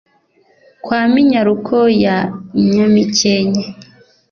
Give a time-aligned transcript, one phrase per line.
[0.83, 2.17] kwa minyaruko ya
[2.71, 3.65] nyamikenke